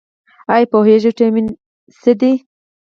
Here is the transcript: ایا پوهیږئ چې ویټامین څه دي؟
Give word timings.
ایا 0.53 0.69
پوهیږئ 0.71 1.01
چې 1.03 1.07
ویټامین 1.09 1.45
څه 2.01 2.11
دي؟ 2.19 2.33